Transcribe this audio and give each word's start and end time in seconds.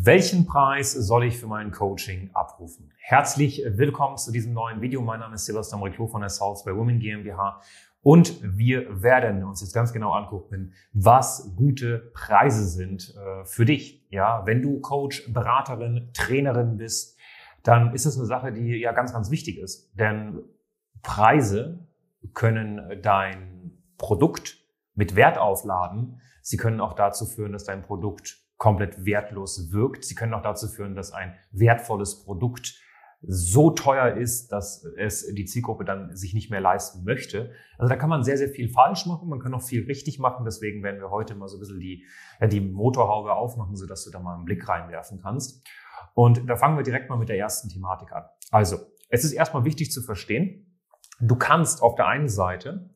Welchen 0.00 0.46
Preis 0.46 0.92
soll 0.92 1.24
ich 1.24 1.38
für 1.38 1.48
mein 1.48 1.72
Coaching 1.72 2.30
abrufen? 2.32 2.92
Herzlich 2.98 3.64
willkommen 3.66 4.16
zu 4.16 4.30
diesem 4.30 4.52
neuen 4.52 4.80
Video. 4.80 5.02
Mein 5.02 5.18
Name 5.18 5.34
ist 5.34 5.46
Sebastian 5.46 5.82
Reclo 5.82 6.06
von 6.06 6.20
der 6.20 6.30
South 6.30 6.64
by 6.64 6.70
Women 6.70 7.00
GmbH 7.00 7.60
und 8.02 8.38
wir 8.42 9.02
werden 9.02 9.42
uns 9.42 9.60
jetzt 9.60 9.72
ganz 9.72 9.92
genau 9.92 10.12
angucken, 10.12 10.72
was 10.92 11.52
gute 11.56 12.12
Preise 12.14 12.68
sind 12.68 13.12
äh, 13.16 13.44
für 13.44 13.64
dich. 13.64 14.06
Ja, 14.10 14.46
wenn 14.46 14.62
du 14.62 14.78
Coach, 14.80 15.32
Beraterin, 15.32 16.10
Trainerin 16.14 16.76
bist, 16.76 17.18
dann 17.64 17.92
ist 17.92 18.06
das 18.06 18.16
eine 18.16 18.26
Sache, 18.26 18.52
die 18.52 18.76
ja 18.76 18.92
ganz, 18.92 19.12
ganz 19.12 19.32
wichtig 19.32 19.58
ist. 19.58 19.90
Denn 19.98 20.38
Preise 21.02 21.88
können 22.34 23.02
dein 23.02 23.72
Produkt 23.96 24.58
mit 24.94 25.16
Wert 25.16 25.38
aufladen. 25.38 26.20
Sie 26.40 26.56
können 26.56 26.80
auch 26.80 26.92
dazu 26.92 27.26
führen, 27.26 27.50
dass 27.50 27.64
dein 27.64 27.82
Produkt 27.82 28.47
komplett 28.58 29.06
wertlos 29.06 29.72
wirkt. 29.72 30.04
Sie 30.04 30.14
können 30.14 30.34
auch 30.34 30.42
dazu 30.42 30.68
führen, 30.68 30.94
dass 30.94 31.12
ein 31.12 31.34
wertvolles 31.52 32.24
Produkt 32.24 32.74
so 33.20 33.70
teuer 33.70 34.16
ist, 34.16 34.52
dass 34.52 34.84
es 34.96 35.26
die 35.34 35.44
Zielgruppe 35.44 35.84
dann 35.84 36.14
sich 36.14 36.34
nicht 36.34 36.50
mehr 36.50 36.60
leisten 36.60 37.04
möchte. 37.04 37.52
Also 37.76 37.88
da 37.88 37.96
kann 37.96 38.08
man 38.08 38.22
sehr, 38.22 38.38
sehr 38.38 38.48
viel 38.48 38.68
falsch 38.68 39.06
machen, 39.06 39.28
man 39.28 39.40
kann 39.40 39.54
auch 39.54 39.62
viel 39.62 39.86
richtig 39.86 40.20
machen. 40.20 40.44
Deswegen 40.44 40.82
werden 40.84 41.00
wir 41.00 41.10
heute 41.10 41.34
mal 41.34 41.48
so 41.48 41.56
ein 41.56 41.60
bisschen 41.60 41.80
die, 41.80 42.06
die 42.42 42.60
Motorhaube 42.60 43.32
aufmachen, 43.32 43.74
sodass 43.74 44.04
du 44.04 44.10
da 44.10 44.20
mal 44.20 44.36
einen 44.36 44.44
Blick 44.44 44.68
reinwerfen 44.68 45.20
kannst. 45.20 45.66
Und 46.14 46.48
da 46.48 46.56
fangen 46.56 46.76
wir 46.76 46.84
direkt 46.84 47.10
mal 47.10 47.16
mit 47.16 47.28
der 47.28 47.38
ersten 47.38 47.68
Thematik 47.68 48.12
an. 48.12 48.24
Also, 48.50 48.78
es 49.08 49.24
ist 49.24 49.32
erstmal 49.32 49.64
wichtig 49.64 49.90
zu 49.90 50.02
verstehen, 50.02 50.78
du 51.20 51.34
kannst 51.36 51.82
auf 51.82 51.96
der 51.96 52.06
einen 52.06 52.28
Seite 52.28 52.90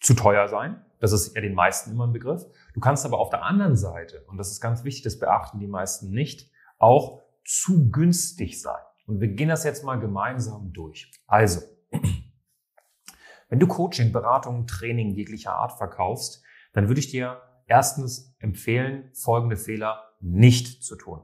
zu 0.00 0.14
teuer 0.14 0.46
sein, 0.48 0.84
das 1.00 1.12
ist 1.12 1.34
ja 1.34 1.40
den 1.40 1.54
meisten 1.54 1.90
immer 1.90 2.06
ein 2.06 2.12
Begriff. 2.12 2.44
Du 2.74 2.80
kannst 2.80 3.04
aber 3.04 3.18
auf 3.18 3.30
der 3.30 3.44
anderen 3.44 3.76
Seite, 3.76 4.24
und 4.28 4.38
das 4.38 4.50
ist 4.50 4.60
ganz 4.60 4.84
wichtig, 4.84 5.02
das 5.02 5.18
beachten 5.18 5.58
die 5.58 5.66
meisten 5.66 6.10
nicht, 6.10 6.50
auch 6.78 7.22
zu 7.44 7.90
günstig 7.90 8.60
sein. 8.60 8.82
Und 9.06 9.20
wir 9.20 9.28
gehen 9.28 9.48
das 9.48 9.64
jetzt 9.64 9.84
mal 9.84 9.96
gemeinsam 9.96 10.72
durch. 10.72 11.10
Also, 11.26 11.60
wenn 13.48 13.60
du 13.60 13.66
Coaching, 13.66 14.12
Beratung, 14.12 14.66
Training 14.66 15.14
jeglicher 15.14 15.54
Art 15.54 15.72
verkaufst, 15.72 16.42
dann 16.72 16.88
würde 16.88 17.00
ich 17.00 17.10
dir 17.10 17.40
erstens 17.66 18.34
empfehlen, 18.38 19.10
folgende 19.14 19.56
Fehler 19.56 20.02
nicht 20.20 20.82
zu 20.82 20.96
tun. 20.96 21.20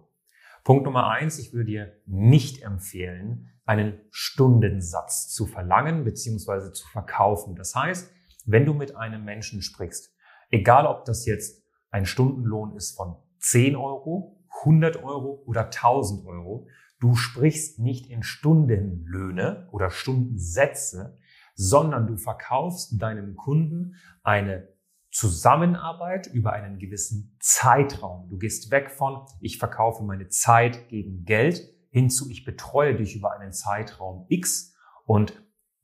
Punkt 0.65 0.85
Nummer 0.85 1.09
eins, 1.09 1.39
ich 1.39 1.53
würde 1.53 1.65
dir 1.65 1.93
nicht 2.07 2.63
empfehlen, 2.63 3.51
einen 3.65 4.01
Stundensatz 4.11 5.29
zu 5.29 5.47
verlangen 5.47 6.05
bzw. 6.05 6.73
zu 6.73 6.87
verkaufen. 6.89 7.57
Das 7.57 7.75
heißt, 7.75 8.13
wenn 8.47 8.67
du 8.67 8.75
mit 8.75 8.97
einem 8.97 9.25
Menschen 9.25 9.63
sprichst, 9.63 10.15
egal 10.51 10.87
ob 10.87 11.05
das 11.05 11.27
jetzt 11.27 11.63
ein 11.91 12.07
Stundenlohn 12.07 12.75
ist 12.77 12.97
von 12.97 13.17
10 13.39 13.77
Euro, 13.77 14.41
100 14.61 15.03
Euro 15.03 15.43
oder 15.47 15.67
1000 15.67 16.27
Euro, 16.27 16.69
du 17.01 17.15
sprichst 17.15 17.79
nicht 17.79 18.07
in 18.09 18.23
Stundenlöhne 18.23 19.69
oder 19.73 19.91
Stundensätze, 19.91 21.19
sondern 21.55 22.07
du 22.07 22.17
verkaufst 22.17 23.01
deinem 23.01 23.37
Kunden 23.37 23.97
eine 24.23 24.69
Zusammenarbeit 25.11 26.27
über 26.29 26.55
einen 26.55 26.79
gewissen 26.79 27.37
Zeitraum. 27.39 28.31
Du 28.31 28.39
gehst 28.39 28.71
weg 28.71 28.91
von, 28.91 29.27
ich 29.41 29.59
verkaufe 29.59 30.03
meine 30.05 30.29
Zeit 30.29 30.89
gegen 30.89 31.25
Geld 31.25 31.63
hinzu, 31.91 32.31
ich 32.31 32.45
betreue 32.45 32.95
dich 32.97 33.15
über 33.15 33.33
einen 33.39 33.53
Zeitraum 33.53 34.25
X 34.29 34.75
und 35.05 35.35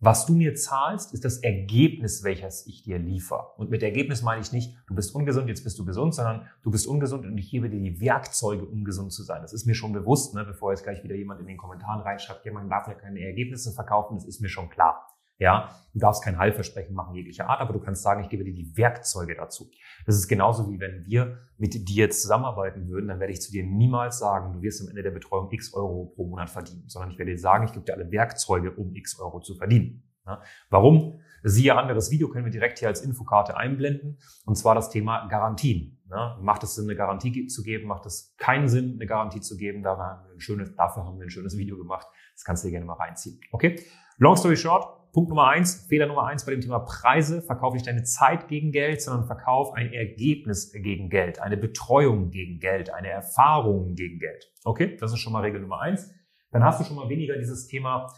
was 0.00 0.26
du 0.26 0.34
mir 0.34 0.54
zahlst, 0.54 1.12
ist 1.12 1.24
das 1.24 1.38
Ergebnis, 1.38 2.22
welches 2.22 2.66
ich 2.66 2.82
dir 2.82 2.98
liefere. 2.98 3.54
Und 3.56 3.70
mit 3.70 3.82
Ergebnis 3.82 4.22
meine 4.22 4.40
ich 4.40 4.52
nicht, 4.52 4.76
du 4.86 4.94
bist 4.94 5.12
ungesund, 5.14 5.48
jetzt 5.48 5.64
bist 5.64 5.78
du 5.78 5.84
gesund, 5.84 6.14
sondern 6.14 6.46
du 6.62 6.70
bist 6.70 6.86
ungesund 6.86 7.26
und 7.26 7.36
ich 7.36 7.50
gebe 7.50 7.68
dir 7.68 7.80
die 7.80 8.00
Werkzeuge, 8.00 8.64
um 8.64 8.84
gesund 8.84 9.12
zu 9.12 9.24
sein. 9.24 9.42
Das 9.42 9.52
ist 9.52 9.66
mir 9.66 9.74
schon 9.74 9.92
bewusst, 9.92 10.34
ne, 10.34 10.44
bevor 10.44 10.70
jetzt 10.70 10.84
gleich 10.84 11.02
wieder 11.02 11.16
jemand 11.16 11.40
in 11.40 11.46
den 11.46 11.56
Kommentaren 11.56 12.00
reinschreibt, 12.00 12.46
ja, 12.46 12.52
man 12.52 12.68
darf 12.68 12.86
ja 12.86 12.94
keine 12.94 13.20
Ergebnisse 13.20 13.72
verkaufen, 13.72 14.14
das 14.14 14.24
ist 14.24 14.40
mir 14.40 14.48
schon 14.48 14.68
klar. 14.70 15.17
Ja, 15.38 15.70
du 15.92 16.00
darfst 16.00 16.24
kein 16.24 16.36
Heilversprechen 16.36 16.94
machen 16.94 17.14
jeglicher 17.14 17.48
Art, 17.48 17.60
aber 17.60 17.72
du 17.72 17.78
kannst 17.78 18.02
sagen, 18.02 18.22
ich 18.22 18.28
gebe 18.28 18.42
dir 18.42 18.52
die 18.52 18.76
Werkzeuge 18.76 19.36
dazu. 19.36 19.70
Das 20.04 20.16
ist 20.16 20.26
genauso 20.26 20.68
wie 20.68 20.80
wenn 20.80 21.06
wir 21.06 21.38
mit 21.58 21.88
dir 21.88 22.06
jetzt 22.06 22.22
zusammenarbeiten 22.22 22.88
würden, 22.88 23.08
dann 23.08 23.20
werde 23.20 23.32
ich 23.32 23.40
zu 23.40 23.52
dir 23.52 23.64
niemals 23.64 24.18
sagen, 24.18 24.52
du 24.52 24.62
wirst 24.62 24.82
am 24.82 24.88
Ende 24.88 25.04
der 25.04 25.12
Betreuung 25.12 25.48
x 25.52 25.74
Euro 25.74 26.12
pro 26.14 26.26
Monat 26.26 26.50
verdienen, 26.50 26.84
sondern 26.88 27.12
ich 27.12 27.18
werde 27.18 27.30
dir 27.30 27.38
sagen, 27.38 27.64
ich 27.64 27.72
gebe 27.72 27.84
dir 27.84 27.94
alle 27.94 28.10
Werkzeuge, 28.10 28.72
um 28.72 28.94
x 28.94 29.20
Euro 29.20 29.40
zu 29.40 29.54
verdienen. 29.54 30.02
Ja, 30.26 30.42
warum? 30.70 31.20
Siehe 31.44 31.74
anderes 31.76 32.10
Video 32.10 32.28
können 32.28 32.44
wir 32.44 32.52
direkt 32.52 32.80
hier 32.80 32.88
als 32.88 33.00
Infokarte 33.00 33.56
einblenden, 33.56 34.18
und 34.44 34.56
zwar 34.56 34.74
das 34.74 34.90
Thema 34.90 35.26
Garantien. 35.28 36.02
Ja, 36.10 36.36
macht 36.40 36.64
es 36.64 36.74
Sinn, 36.74 36.86
eine 36.86 36.96
Garantie 36.96 37.46
zu 37.46 37.62
geben? 37.62 37.86
Macht 37.86 38.06
es 38.06 38.34
keinen 38.38 38.68
Sinn, 38.68 38.94
eine 38.94 39.06
Garantie 39.06 39.40
zu 39.40 39.56
geben? 39.56 39.82
Da 39.82 39.96
haben 39.96 40.26
wir 40.26 40.34
ein 40.34 40.40
schönes, 40.40 40.74
dafür 40.74 41.04
haben 41.04 41.18
wir 41.18 41.26
ein 41.26 41.30
schönes 41.30 41.56
Video 41.56 41.76
gemacht. 41.76 42.06
Das 42.34 42.44
kannst 42.44 42.64
du 42.64 42.68
dir 42.68 42.72
gerne 42.72 42.86
mal 42.86 42.94
reinziehen. 42.94 43.40
Okay? 43.52 43.80
Long 44.16 44.36
story 44.36 44.56
short, 44.56 44.97
Punkt 45.18 45.30
Nummer 45.30 45.48
eins, 45.48 45.84
Fehler 45.88 46.06
Nummer 46.06 46.26
eins 46.26 46.46
bei 46.46 46.52
dem 46.52 46.60
Thema 46.60 46.78
Preise. 46.78 47.42
Verkaufe 47.42 47.74
nicht 47.74 47.88
deine 47.88 48.04
Zeit 48.04 48.46
gegen 48.46 48.70
Geld, 48.70 49.02
sondern 49.02 49.26
verkauf 49.26 49.72
ein 49.72 49.92
Ergebnis 49.92 50.70
gegen 50.70 51.10
Geld, 51.10 51.42
eine 51.42 51.56
Betreuung 51.56 52.30
gegen 52.30 52.60
Geld, 52.60 52.94
eine 52.94 53.08
Erfahrung 53.08 53.96
gegen 53.96 54.20
Geld. 54.20 54.52
Okay, 54.62 54.96
das 54.96 55.12
ist 55.12 55.18
schon 55.18 55.32
mal 55.32 55.40
Regel 55.40 55.60
Nummer 55.60 55.80
eins. 55.80 56.14
Dann 56.52 56.62
hast 56.62 56.78
du 56.78 56.84
schon 56.84 56.94
mal 56.94 57.08
weniger 57.08 57.36
dieses 57.36 57.66
Thema, 57.66 58.14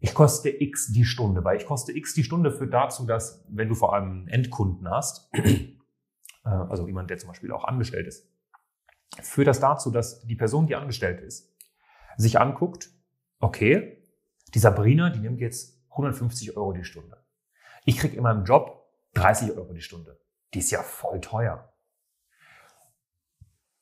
ich 0.00 0.12
koste 0.12 0.50
X 0.50 0.92
die 0.92 1.04
Stunde, 1.04 1.44
weil 1.44 1.58
ich 1.58 1.64
koste 1.64 1.96
X 1.96 2.12
die 2.12 2.24
Stunde 2.24 2.50
führt 2.50 2.74
dazu, 2.74 3.06
dass, 3.06 3.46
wenn 3.48 3.68
du 3.68 3.76
vor 3.76 3.94
allem 3.94 4.26
Endkunden 4.26 4.90
hast, 4.90 5.32
äh, 5.34 5.68
also 6.44 6.88
jemand, 6.88 7.08
der 7.10 7.18
zum 7.18 7.28
Beispiel 7.28 7.52
auch 7.52 7.62
angestellt 7.62 8.08
ist, 8.08 8.28
führt 9.22 9.46
das 9.46 9.60
dazu, 9.60 9.92
dass 9.92 10.26
die 10.26 10.34
Person, 10.34 10.66
die 10.66 10.74
angestellt 10.74 11.20
ist, 11.20 11.56
sich 12.16 12.40
anguckt, 12.40 12.90
okay, 13.38 14.04
die 14.54 14.58
Sabrina, 14.58 15.10
die 15.10 15.20
nimmt 15.20 15.38
jetzt 15.38 15.79
150 15.90 16.56
Euro 16.56 16.72
die 16.72 16.84
Stunde. 16.84 17.24
Ich 17.84 17.98
krieg 17.98 18.14
in 18.14 18.22
meinem 18.22 18.44
Job 18.44 18.86
30 19.14 19.56
Euro 19.56 19.72
die 19.72 19.80
Stunde. 19.80 20.20
Die 20.54 20.58
ist 20.58 20.70
ja 20.70 20.82
voll 20.82 21.20
teuer. 21.20 21.72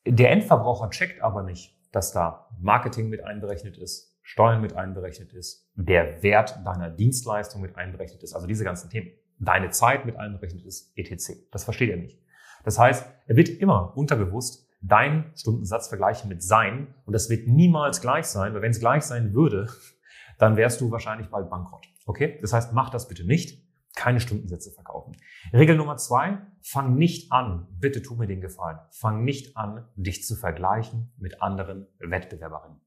Der 0.07 0.31
Endverbraucher 0.31 0.91
checkt 0.91 1.21
aber 1.21 1.43
nicht, 1.43 1.77
dass 1.93 2.13
da 2.13 2.49
Marketing 2.61 3.09
mit 3.09 3.25
einberechnet 3.25 3.77
ist, 3.77 4.19
Steuern 4.23 4.61
mit 4.61 4.75
einberechnet 4.75 5.33
ist, 5.33 5.71
der 5.75 6.23
Wert 6.23 6.59
deiner 6.65 6.91
Dienstleistung 6.91 7.61
mit 7.61 7.77
einberechnet 7.77 8.23
ist, 8.23 8.35
also 8.35 8.47
diese 8.47 8.65
ganzen 8.65 8.91
Themen, 8.91 9.11
deine 9.39 9.71
Zeit 9.71 10.05
mit 10.05 10.17
einberechnet 10.17 10.65
ist, 10.65 10.97
etc. 10.97 11.49
Das 11.51 11.65
versteht 11.65 11.91
er 11.91 11.97
nicht. 11.97 12.21
Das 12.65 12.79
heißt, 12.79 13.07
er 13.27 13.37
wird 13.37 13.49
immer 13.49 13.97
unterbewusst 13.97 14.69
deinen 14.81 15.33
Stundensatz 15.37 15.89
vergleichen 15.89 16.29
mit 16.29 16.43
sein 16.43 16.95
und 17.05 17.13
das 17.13 17.31
wird 17.31 17.49
niemals 17.49 18.01
gleich 18.01 18.27
sein, 18.27 18.55
weil 18.55 18.63
wenn 18.63 18.71
es 18.71 18.81
gleich 18.81 19.05
sein 19.05 19.35
würde, 19.35 19.69
dann 20.39 20.57
wärst 20.57 20.81
du 20.81 20.91
wahrscheinlich 20.91 21.29
bald 21.29 21.51
bankrott. 21.51 21.87
Okay? 22.09 22.39
Das 22.41 22.55
heißt, 22.55 22.73
mach 22.73 22.89
das 22.89 23.07
bitte 23.07 23.25
nicht. 23.25 23.63
Keine 23.95 24.21
Stundensätze 24.21 24.71
verkaufen. 24.71 25.17
Regel 25.53 25.77
Nummer 25.77 25.97
zwei, 25.97 26.39
fang 26.63 26.95
nicht 26.95 27.33
an, 27.33 27.67
bitte 27.79 28.01
tu 28.01 28.15
mir 28.15 28.27
den 28.27 28.41
Gefallen, 28.41 28.79
fang 28.91 29.25
nicht 29.25 29.57
an, 29.57 29.87
dich 29.97 30.25
zu 30.25 30.35
vergleichen 30.35 31.13
mit 31.19 31.43
anderen 31.43 31.87
Wettbewerberinnen. 31.99 32.81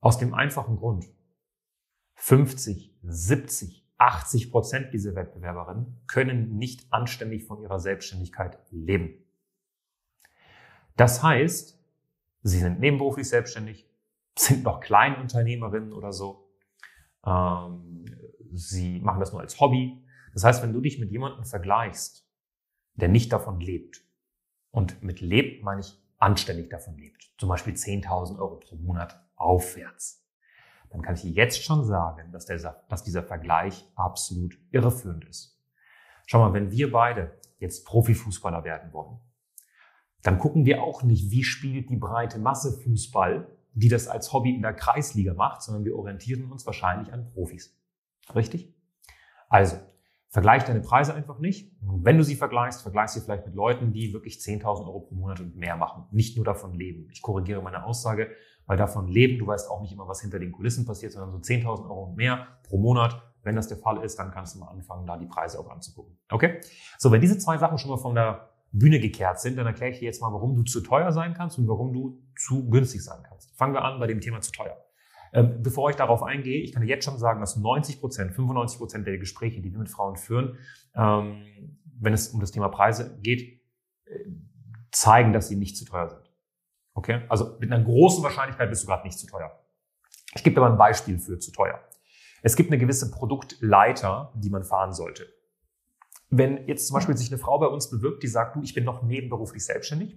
Aus 0.00 0.18
dem 0.18 0.32
einfachen 0.34 0.76
Grund, 0.76 1.06
50, 2.14 2.94
70, 3.02 3.88
80 3.98 4.50
Prozent 4.52 4.94
dieser 4.94 5.14
Wettbewerberinnen 5.14 6.02
können 6.06 6.56
nicht 6.56 6.92
anständig 6.92 7.46
von 7.46 7.62
ihrer 7.62 7.80
Selbstständigkeit 7.80 8.58
leben. 8.70 9.24
Das 10.96 11.22
heißt, 11.22 11.82
sie 12.42 12.58
sind 12.58 12.78
nebenberuflich 12.78 13.28
selbstständig, 13.28 13.88
sind 14.38 14.64
noch 14.64 14.80
Kleinunternehmerinnen 14.80 15.92
oder 15.92 16.12
so, 16.12 16.49
ähm, 17.24 18.04
sie 18.52 19.00
machen 19.00 19.20
das 19.20 19.32
nur 19.32 19.40
als 19.40 19.60
Hobby. 19.60 20.02
Das 20.32 20.44
heißt, 20.44 20.62
wenn 20.62 20.72
du 20.72 20.80
dich 20.80 20.98
mit 20.98 21.10
jemandem 21.10 21.44
vergleichst, 21.44 22.26
der 22.94 23.08
nicht 23.08 23.32
davon 23.32 23.60
lebt, 23.60 24.02
und 24.70 25.02
mit 25.02 25.20
lebt 25.20 25.64
meine 25.64 25.80
ich 25.80 26.00
anständig 26.18 26.70
davon 26.70 26.96
lebt, 26.96 27.34
zum 27.38 27.48
Beispiel 27.48 27.74
10.000 27.74 28.38
Euro 28.38 28.56
pro 28.56 28.76
Monat 28.76 29.20
aufwärts, 29.36 30.24
dann 30.90 31.02
kann 31.02 31.14
ich 31.14 31.22
dir 31.22 31.30
jetzt 31.30 31.62
schon 31.62 31.84
sagen, 31.84 32.32
dass, 32.32 32.46
der, 32.46 32.84
dass 32.88 33.02
dieser 33.02 33.22
Vergleich 33.22 33.88
absolut 33.94 34.58
irreführend 34.70 35.24
ist. 35.24 35.58
Schau 36.26 36.40
mal, 36.40 36.52
wenn 36.52 36.70
wir 36.70 36.90
beide 36.90 37.38
jetzt 37.58 37.86
Profifußballer 37.86 38.64
werden 38.64 38.92
wollen, 38.92 39.18
dann 40.22 40.38
gucken 40.38 40.64
wir 40.64 40.82
auch 40.82 41.02
nicht, 41.02 41.30
wie 41.30 41.44
spielt 41.44 41.90
die 41.90 41.96
breite 41.96 42.38
Masse 42.38 42.78
Fußball, 42.82 43.48
die 43.74 43.88
das 43.88 44.08
als 44.08 44.32
Hobby 44.32 44.54
in 44.54 44.62
der 44.62 44.74
Kreisliga 44.74 45.34
macht, 45.34 45.62
sondern 45.62 45.84
wir 45.84 45.96
orientieren 45.96 46.50
uns 46.50 46.66
wahrscheinlich 46.66 47.12
an 47.12 47.26
Profis. 47.32 47.76
Richtig? 48.34 48.74
Also, 49.48 49.76
vergleich 50.28 50.64
deine 50.64 50.80
Preise 50.80 51.14
einfach 51.14 51.38
nicht. 51.38 51.72
Und 51.82 52.04
wenn 52.04 52.16
du 52.16 52.24
sie 52.24 52.36
vergleichst, 52.36 52.82
vergleich 52.82 53.10
sie 53.10 53.20
vielleicht 53.20 53.46
mit 53.46 53.54
Leuten, 53.54 53.92
die 53.92 54.12
wirklich 54.12 54.36
10.000 54.36 54.86
Euro 54.86 55.00
pro 55.00 55.14
Monat 55.14 55.40
und 55.40 55.56
mehr 55.56 55.76
machen. 55.76 56.04
Nicht 56.12 56.36
nur 56.36 56.44
davon 56.44 56.74
leben. 56.74 57.08
Ich 57.10 57.20
korrigiere 57.20 57.62
meine 57.62 57.84
Aussage, 57.84 58.30
weil 58.66 58.76
davon 58.76 59.08
leben, 59.08 59.38
du 59.38 59.46
weißt 59.46 59.68
auch 59.70 59.80
nicht 59.80 59.92
immer, 59.92 60.06
was 60.06 60.20
hinter 60.20 60.38
den 60.38 60.52
Kulissen 60.52 60.86
passiert, 60.86 61.12
sondern 61.12 61.32
so 61.32 61.38
10.000 61.38 61.84
Euro 61.84 62.04
und 62.04 62.16
mehr 62.16 62.46
pro 62.62 62.78
Monat. 62.78 63.20
Wenn 63.42 63.56
das 63.56 63.68
der 63.68 63.78
Fall 63.78 64.04
ist, 64.04 64.18
dann 64.18 64.30
kannst 64.30 64.54
du 64.54 64.60
mal 64.60 64.68
anfangen, 64.68 65.06
da 65.06 65.16
die 65.16 65.26
Preise 65.26 65.58
auch 65.58 65.68
anzugucken. 65.68 66.16
Okay? 66.30 66.60
So, 66.98 67.10
wenn 67.10 67.20
diese 67.20 67.38
zwei 67.38 67.58
Sachen 67.58 67.78
schon 67.78 67.90
mal 67.90 67.96
von 67.96 68.14
der 68.14 68.50
Bühne 68.72 69.00
gekehrt 69.00 69.40
sind, 69.40 69.56
dann 69.56 69.66
erkläre 69.66 69.90
ich 69.90 69.98
dir 69.98 70.04
jetzt 70.04 70.20
mal, 70.20 70.32
warum 70.32 70.54
du 70.54 70.62
zu 70.62 70.80
teuer 70.80 71.10
sein 71.10 71.34
kannst 71.34 71.58
und 71.58 71.66
warum 71.66 71.92
du 71.92 72.22
zu 72.40 72.68
günstig 72.70 73.04
sein 73.04 73.22
kannst. 73.28 73.56
Fangen 73.56 73.74
wir 73.74 73.84
an 73.84 74.00
bei 74.00 74.06
dem 74.06 74.20
Thema 74.20 74.40
zu 74.40 74.52
teuer. 74.52 74.76
Ähm, 75.32 75.62
bevor 75.62 75.90
ich 75.90 75.96
darauf 75.96 76.22
eingehe, 76.22 76.60
ich 76.60 76.72
kann 76.72 76.82
jetzt 76.82 77.04
schon 77.04 77.18
sagen, 77.18 77.40
dass 77.40 77.56
90 77.56 78.00
Prozent, 78.00 78.34
95 78.34 78.78
Prozent 78.78 79.06
der 79.06 79.18
Gespräche, 79.18 79.60
die 79.60 79.70
wir 79.70 79.78
mit 79.78 79.88
Frauen 79.88 80.16
führen, 80.16 80.58
ähm, 80.94 81.78
wenn 82.00 82.12
es 82.12 82.28
um 82.28 82.40
das 82.40 82.50
Thema 82.50 82.68
Preise 82.68 83.18
geht, 83.20 83.60
äh, 84.06 84.24
zeigen, 84.90 85.32
dass 85.32 85.48
sie 85.48 85.56
nicht 85.56 85.76
zu 85.76 85.84
teuer 85.84 86.08
sind. 86.08 86.32
Okay? 86.94 87.22
Also 87.28 87.56
mit 87.60 87.70
einer 87.70 87.84
großen 87.84 88.24
Wahrscheinlichkeit 88.24 88.70
bist 88.70 88.82
du 88.82 88.86
gerade 88.88 89.04
nicht 89.04 89.18
zu 89.18 89.26
teuer. 89.26 89.52
Ich 90.34 90.42
gebe 90.42 90.54
dir 90.54 90.60
mal 90.60 90.72
ein 90.72 90.78
Beispiel 90.78 91.18
für 91.18 91.38
zu 91.38 91.52
teuer. 91.52 91.80
Es 92.42 92.56
gibt 92.56 92.70
eine 92.70 92.78
gewisse 92.78 93.10
Produktleiter, 93.10 94.32
die 94.34 94.50
man 94.50 94.64
fahren 94.64 94.92
sollte. 94.92 95.28
Wenn 96.30 96.66
jetzt 96.66 96.86
zum 96.86 96.94
Beispiel 96.94 97.16
sich 97.16 97.30
eine 97.30 97.38
Frau 97.38 97.58
bei 97.58 97.66
uns 97.66 97.90
bewirbt, 97.90 98.22
die 98.22 98.28
sagt, 98.28 98.56
du, 98.56 98.62
ich 98.62 98.72
bin 98.74 98.84
noch 98.84 99.02
nebenberuflich 99.02 99.64
selbstständig, 99.64 100.16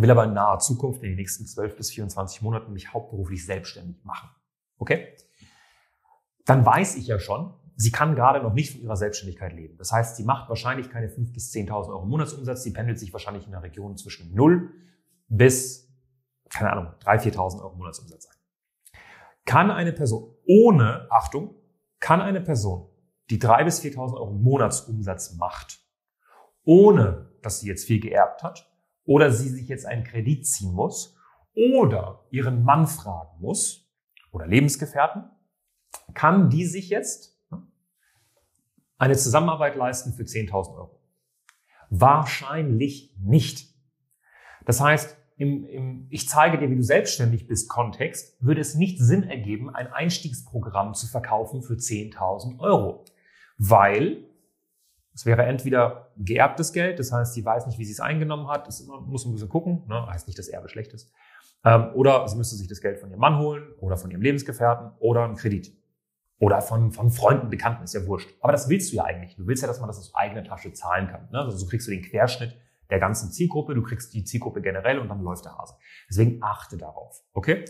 will 0.00 0.10
aber 0.10 0.24
in 0.24 0.32
naher 0.32 0.58
Zukunft 0.60 1.02
in 1.02 1.10
den 1.10 1.16
nächsten 1.16 1.46
12 1.46 1.76
bis 1.76 1.90
24 1.90 2.42
Monaten 2.42 2.72
mich 2.72 2.92
hauptberuflich 2.92 3.44
selbstständig 3.44 4.04
machen. 4.04 4.30
Okay? 4.78 5.16
Dann 6.44 6.64
weiß 6.64 6.96
ich 6.96 7.06
ja 7.06 7.18
schon, 7.18 7.52
sie 7.74 7.90
kann 7.90 8.14
gerade 8.14 8.42
noch 8.42 8.54
nicht 8.54 8.72
von 8.72 8.80
ihrer 8.80 8.96
Selbstständigkeit 8.96 9.52
leben. 9.52 9.76
Das 9.76 9.92
heißt, 9.92 10.16
sie 10.16 10.24
macht 10.24 10.48
wahrscheinlich 10.48 10.90
keine 10.90 11.08
5.000 11.08 11.32
bis 11.32 11.52
10.000 11.52 11.88
Euro 11.88 12.06
Monatsumsatz. 12.06 12.62
Sie 12.62 12.72
pendelt 12.72 12.98
sich 12.98 13.12
wahrscheinlich 13.12 13.46
in 13.46 13.52
der 13.52 13.62
Region 13.62 13.96
zwischen 13.96 14.34
0 14.34 14.72
bis, 15.28 15.92
keine 16.48 16.72
Ahnung, 16.72 16.92
3.000, 17.02 17.34
4.000 17.34 17.60
Euro 17.62 17.74
Monatsumsatz 17.76 18.26
ein. 18.26 19.00
Kann 19.44 19.70
eine 19.70 19.92
Person 19.92 20.34
ohne, 20.46 21.08
Achtung, 21.10 21.54
kann 22.00 22.20
eine 22.20 22.40
Person, 22.40 22.88
die 23.30 23.40
3.000 23.40 23.64
bis 23.64 23.82
4.000 23.82 24.14
Euro 24.14 24.32
Monatsumsatz 24.32 25.34
macht, 25.34 25.80
ohne 26.64 27.32
dass 27.42 27.60
sie 27.60 27.68
jetzt 27.68 27.84
viel 27.84 28.00
geerbt 28.00 28.42
hat, 28.42 28.67
oder 29.08 29.32
sie 29.32 29.48
sich 29.48 29.68
jetzt 29.68 29.86
einen 29.86 30.04
Kredit 30.04 30.46
ziehen 30.46 30.74
muss, 30.74 31.16
oder 31.54 32.26
ihren 32.30 32.62
Mann 32.62 32.86
fragen 32.86 33.40
muss, 33.40 33.90
oder 34.30 34.46
Lebensgefährten, 34.46 35.24
kann 36.12 36.50
die 36.50 36.66
sich 36.66 36.90
jetzt 36.90 37.40
eine 38.98 39.16
Zusammenarbeit 39.16 39.76
leisten 39.76 40.12
für 40.12 40.24
10.000 40.24 40.76
Euro? 40.76 41.00
Wahrscheinlich 41.88 43.14
nicht. 43.18 43.74
Das 44.66 44.82
heißt, 44.82 45.16
im, 45.38 45.64
im 45.64 46.06
Ich 46.10 46.28
zeige 46.28 46.58
dir, 46.58 46.70
wie 46.70 46.76
du 46.76 46.82
selbstständig 46.82 47.46
bist 47.46 47.70
Kontext, 47.70 48.36
würde 48.44 48.60
es 48.60 48.74
nicht 48.74 48.98
Sinn 48.98 49.22
ergeben, 49.22 49.74
ein 49.74 49.86
Einstiegsprogramm 49.86 50.92
zu 50.92 51.06
verkaufen 51.06 51.62
für 51.62 51.74
10.000 51.74 52.58
Euro. 52.58 53.06
Weil 53.56 54.27
es 55.18 55.26
wäre 55.26 55.42
entweder 55.42 56.12
geerbtes 56.16 56.72
Geld, 56.72 57.00
das 57.00 57.10
heißt, 57.10 57.34
sie 57.34 57.44
weiß 57.44 57.66
nicht, 57.66 57.76
wie 57.80 57.84
sie 57.84 57.90
es 57.90 57.98
eingenommen 57.98 58.46
hat, 58.46 58.68
das 58.68 58.86
muss 58.86 59.26
ein 59.26 59.32
bisschen 59.32 59.48
gucken, 59.48 59.82
ne? 59.88 60.06
heißt 60.06 60.28
nicht, 60.28 60.38
dass 60.38 60.46
Erbe 60.46 60.68
schlecht 60.68 60.92
ist. 60.92 61.12
Ähm, 61.64 61.88
oder 61.94 62.28
sie 62.28 62.36
müsste 62.36 62.54
sich 62.54 62.68
das 62.68 62.80
Geld 62.80 63.00
von 63.00 63.10
ihrem 63.10 63.18
Mann 63.18 63.36
holen 63.36 63.66
oder 63.80 63.96
von 63.96 64.12
ihrem 64.12 64.22
Lebensgefährten 64.22 64.92
oder 65.00 65.24
einen 65.24 65.34
Kredit. 65.34 65.76
Oder 66.38 66.60
von, 66.60 66.92
von 66.92 67.10
Freunden, 67.10 67.50
Bekannten, 67.50 67.82
ist 67.82 67.94
ja 67.94 68.06
wurscht. 68.06 68.32
Aber 68.40 68.52
das 68.52 68.68
willst 68.68 68.92
du 68.92 68.96
ja 68.98 69.06
eigentlich. 69.06 69.34
Du 69.34 69.44
willst 69.48 69.60
ja, 69.60 69.66
dass 69.66 69.80
man 69.80 69.88
das 69.88 69.98
aus 69.98 70.14
eigener 70.14 70.44
Tasche 70.44 70.72
zahlen 70.72 71.08
kann. 71.08 71.28
Ne? 71.32 71.40
Also 71.40 71.58
so 71.58 71.66
kriegst 71.66 71.88
du 71.88 71.90
den 71.90 72.02
Querschnitt 72.02 72.56
der 72.88 73.00
ganzen 73.00 73.32
Zielgruppe, 73.32 73.74
du 73.74 73.82
kriegst 73.82 74.14
die 74.14 74.22
Zielgruppe 74.22 74.62
generell 74.62 75.00
und 75.00 75.08
dann 75.08 75.20
läuft 75.20 75.46
der 75.46 75.58
Hase. 75.58 75.74
Deswegen 76.08 76.40
achte 76.44 76.76
darauf, 76.76 77.24
okay? 77.32 77.64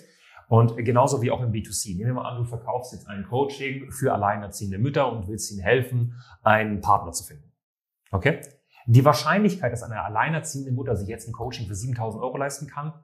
Und 0.48 0.76
genauso 0.76 1.20
wie 1.20 1.30
auch 1.30 1.42
im 1.42 1.52
B2C. 1.52 1.96
Nehmen 1.96 2.08
wir 2.10 2.14
mal 2.14 2.28
an, 2.28 2.38
du 2.38 2.44
verkaufst 2.44 2.92
jetzt 2.92 3.06
ein 3.06 3.24
Coaching 3.28 3.90
für 3.90 4.14
alleinerziehende 4.14 4.78
Mütter 4.78 5.12
und 5.12 5.28
willst 5.28 5.52
ihnen 5.52 5.60
helfen, 5.60 6.14
einen 6.42 6.80
Partner 6.80 7.12
zu 7.12 7.24
finden. 7.24 7.52
Okay? 8.10 8.40
Die 8.86 9.04
Wahrscheinlichkeit, 9.04 9.72
dass 9.72 9.82
eine 9.82 10.02
alleinerziehende 10.02 10.72
Mutter 10.72 10.96
sich 10.96 11.08
jetzt 11.08 11.28
ein 11.28 11.34
Coaching 11.34 11.66
für 11.66 11.74
7000 11.74 12.22
Euro 12.22 12.38
leisten 12.38 12.66
kann, 12.66 12.94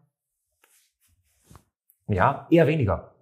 ja, 2.09 2.47
eher 2.51 2.67
weniger. 2.67 3.15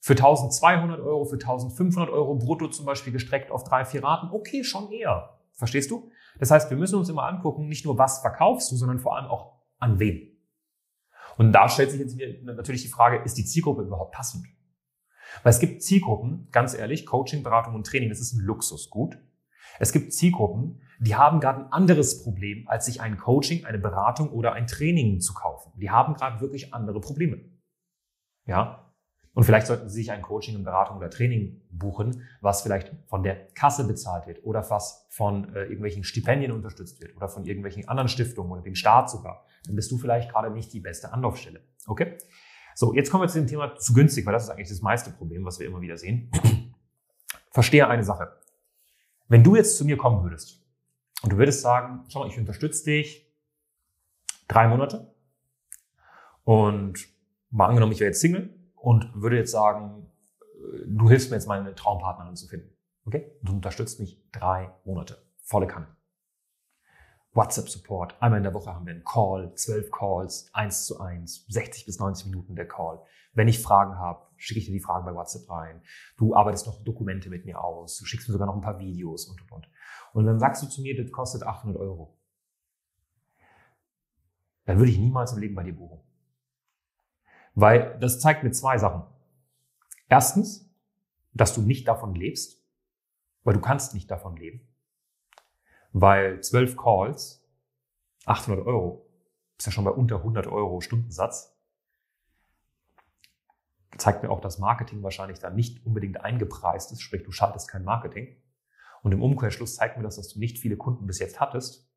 Für 0.00 0.12
1200 0.12 1.00
Euro, 1.00 1.24
für 1.24 1.36
1500 1.36 2.10
Euro 2.10 2.36
brutto 2.36 2.68
zum 2.68 2.86
Beispiel 2.86 3.12
gestreckt 3.12 3.50
auf 3.50 3.64
drei, 3.64 3.84
vier 3.84 4.04
Raten, 4.04 4.30
okay, 4.30 4.62
schon 4.62 4.90
eher. 4.92 5.38
Verstehst 5.52 5.90
du? 5.90 6.10
Das 6.38 6.50
heißt, 6.50 6.70
wir 6.70 6.76
müssen 6.76 6.96
uns 6.96 7.08
immer 7.08 7.24
angucken, 7.24 7.68
nicht 7.68 7.84
nur 7.84 7.98
was 7.98 8.20
verkaufst 8.20 8.70
du, 8.70 8.76
sondern 8.76 8.98
vor 8.98 9.16
allem 9.16 9.26
auch 9.26 9.54
an 9.78 9.98
wen. 9.98 10.35
Und 11.36 11.52
da 11.52 11.68
stellt 11.68 11.90
sich 11.90 12.00
jetzt 12.00 12.42
natürlich 12.44 12.82
die 12.82 12.88
Frage, 12.88 13.18
ist 13.24 13.36
die 13.36 13.44
Zielgruppe 13.44 13.82
überhaupt 13.82 14.12
passend? 14.12 14.46
Weil 15.42 15.50
es 15.50 15.58
gibt 15.58 15.82
Zielgruppen, 15.82 16.48
ganz 16.50 16.74
ehrlich, 16.74 17.04
Coaching, 17.06 17.42
Beratung 17.42 17.74
und 17.74 17.86
Training, 17.86 18.08
das 18.08 18.20
ist 18.20 18.32
ein 18.32 18.40
Luxusgut. 18.40 19.18
Es 19.78 19.92
gibt 19.92 20.12
Zielgruppen, 20.12 20.80
die 20.98 21.16
haben 21.16 21.40
gerade 21.40 21.64
ein 21.64 21.72
anderes 21.72 22.22
Problem, 22.22 22.66
als 22.68 22.86
sich 22.86 23.00
ein 23.02 23.18
Coaching, 23.18 23.66
eine 23.66 23.78
Beratung 23.78 24.30
oder 24.30 24.54
ein 24.54 24.66
Training 24.66 25.20
zu 25.20 25.34
kaufen. 25.34 25.72
Die 25.78 25.90
haben 25.90 26.14
gerade 26.14 26.40
wirklich 26.40 26.72
andere 26.72 27.00
Probleme. 27.00 27.40
Ja, 28.46 28.85
und 29.36 29.44
vielleicht 29.44 29.66
sollten 29.66 29.90
Sie 29.90 29.96
sich 29.96 30.10
ein 30.12 30.22
Coaching, 30.22 30.54
eine 30.54 30.64
Beratung 30.64 30.96
oder 30.96 31.10
Training 31.10 31.60
buchen, 31.70 32.22
was 32.40 32.62
vielleicht 32.62 32.90
von 33.04 33.22
der 33.22 33.48
Kasse 33.48 33.86
bezahlt 33.86 34.26
wird 34.26 34.42
oder 34.44 34.64
was 34.70 35.06
von 35.10 35.54
äh, 35.54 35.64
irgendwelchen 35.64 36.04
Stipendien 36.04 36.52
unterstützt 36.52 37.02
wird 37.02 37.14
oder 37.14 37.28
von 37.28 37.44
irgendwelchen 37.44 37.86
anderen 37.86 38.08
Stiftungen 38.08 38.50
oder 38.50 38.62
dem 38.62 38.74
Staat 38.74 39.10
sogar. 39.10 39.44
Dann 39.66 39.76
bist 39.76 39.90
du 39.90 39.98
vielleicht 39.98 40.32
gerade 40.32 40.50
nicht 40.50 40.72
die 40.72 40.80
beste 40.80 41.12
Anlaufstelle. 41.12 41.60
Okay? 41.86 42.16
So, 42.74 42.94
jetzt 42.94 43.10
kommen 43.10 43.24
wir 43.24 43.28
zu 43.28 43.38
dem 43.38 43.46
Thema 43.46 43.76
zu 43.76 43.92
günstig, 43.92 44.24
weil 44.24 44.32
das 44.32 44.44
ist 44.44 44.48
eigentlich 44.48 44.70
das 44.70 44.80
meiste 44.80 45.10
Problem, 45.10 45.44
was 45.44 45.58
wir 45.58 45.66
immer 45.66 45.82
wieder 45.82 45.98
sehen. 45.98 46.30
Verstehe 47.50 47.86
eine 47.88 48.04
Sache. 48.04 48.40
Wenn 49.28 49.44
du 49.44 49.54
jetzt 49.54 49.76
zu 49.76 49.84
mir 49.84 49.98
kommen 49.98 50.22
würdest 50.22 50.64
und 51.20 51.30
du 51.30 51.36
würdest 51.36 51.60
sagen, 51.60 52.06
schau 52.08 52.20
mal, 52.20 52.28
ich 52.28 52.38
unterstütze 52.38 52.84
dich 52.84 53.30
drei 54.48 54.66
Monate 54.66 55.14
und 56.44 57.06
mal 57.50 57.66
angenommen, 57.66 57.92
ich 57.92 58.00
wäre 58.00 58.08
jetzt 58.08 58.22
Single 58.22 58.56
und 58.76 59.10
würde 59.14 59.36
jetzt 59.36 59.52
sagen, 59.52 60.10
du 60.86 61.08
hilfst 61.08 61.30
mir 61.30 61.36
jetzt 61.36 61.48
meine 61.48 61.74
Traumpartnerin 61.74 62.36
zu 62.36 62.46
finden. 62.46 62.76
Okay? 63.04 63.32
Du 63.42 63.52
unterstützt 63.52 64.00
mich 64.00 64.22
drei 64.32 64.72
Monate. 64.84 65.18
Volle 65.42 65.66
Kanne. 65.66 65.88
WhatsApp-Support. 67.32 68.20
Einmal 68.20 68.38
in 68.38 68.44
der 68.44 68.54
Woche 68.54 68.74
haben 68.74 68.86
wir 68.86 68.94
einen 68.94 69.04
Call, 69.04 69.54
zwölf 69.54 69.90
Calls, 69.90 70.48
eins 70.54 70.86
zu 70.86 71.00
eins, 71.00 71.44
60 71.48 71.84
bis 71.84 71.98
90 71.98 72.26
Minuten 72.26 72.56
der 72.56 72.66
Call. 72.66 73.02
Wenn 73.34 73.48
ich 73.48 73.60
Fragen 73.60 73.98
habe, 73.98 74.26
schicke 74.36 74.60
ich 74.60 74.66
dir 74.66 74.72
die 74.72 74.80
Fragen 74.80 75.04
bei 75.04 75.14
WhatsApp 75.14 75.48
rein. 75.50 75.82
Du 76.16 76.34
arbeitest 76.34 76.66
noch 76.66 76.82
Dokumente 76.82 77.28
mit 77.28 77.44
mir 77.44 77.62
aus. 77.62 77.98
Du 77.98 78.06
schickst 78.06 78.26
mir 78.28 78.32
sogar 78.32 78.46
noch 78.46 78.54
ein 78.54 78.62
paar 78.62 78.78
Videos 78.78 79.26
und, 79.26 79.40
und, 79.42 79.52
und. 79.52 79.68
Und 80.14 80.24
dann 80.24 80.40
sagst 80.40 80.62
du 80.62 80.66
zu 80.66 80.80
mir, 80.80 80.96
das 80.96 81.12
kostet 81.12 81.42
800 81.42 81.78
Euro. 81.78 82.18
Dann 84.64 84.78
würde 84.78 84.90
ich 84.90 84.98
niemals 84.98 85.32
im 85.32 85.38
Leben 85.38 85.54
bei 85.54 85.62
dir 85.62 85.76
buchen. 85.76 86.00
Weil 87.56 87.98
das 88.00 88.20
zeigt 88.20 88.44
mir 88.44 88.52
zwei 88.52 88.76
Sachen. 88.76 89.02
Erstens, 90.08 90.70
dass 91.32 91.54
du 91.54 91.62
nicht 91.62 91.88
davon 91.88 92.14
lebst, 92.14 92.62
weil 93.44 93.54
du 93.54 93.60
kannst 93.60 93.94
nicht 93.94 94.10
davon 94.10 94.36
leben. 94.36 94.60
Weil 95.92 96.42
zwölf 96.42 96.76
Calls, 96.76 97.42
800 98.26 98.64
Euro, 98.66 99.08
ist 99.58 99.64
ja 99.64 99.72
schon 99.72 99.84
bei 99.84 99.90
unter 99.90 100.16
100 100.16 100.46
Euro 100.46 100.82
Stundensatz, 100.82 101.58
zeigt 103.96 104.22
mir 104.22 104.30
auch, 104.30 104.40
dass 104.40 104.58
Marketing 104.58 105.02
wahrscheinlich 105.02 105.38
dann 105.38 105.56
nicht 105.56 105.84
unbedingt 105.86 106.20
eingepreist 106.20 106.92
ist, 106.92 107.00
sprich 107.00 107.22
du 107.22 107.32
schaltest 107.32 107.68
kein 107.70 107.84
Marketing. 107.84 108.36
Und 109.02 109.12
im 109.12 109.22
Umkehrschluss 109.22 109.76
zeigt 109.76 109.96
mir 109.96 110.02
das, 110.02 110.16
dass 110.16 110.28
du 110.28 110.38
nicht 110.38 110.58
viele 110.58 110.76
Kunden 110.76 111.06
bis 111.06 111.20
jetzt 111.20 111.40
hattest, 111.40 111.90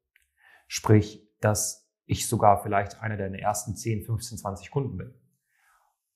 sprich, 0.69 1.27
dass 1.41 1.91
ich 2.05 2.29
sogar 2.29 2.63
vielleicht 2.63 3.01
einer 3.01 3.17
deiner 3.17 3.39
ersten 3.39 3.75
10, 3.75 4.05
15, 4.05 4.37
20 4.37 4.71
Kunden 4.71 4.95
bin. 4.95 5.13